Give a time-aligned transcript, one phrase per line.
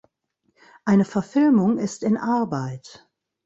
[0.83, 3.07] Eine Verfilmung ist in Arbeit.